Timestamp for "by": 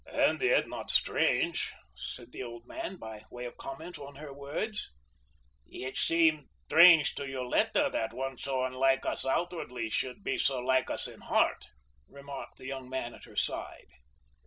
2.95-3.23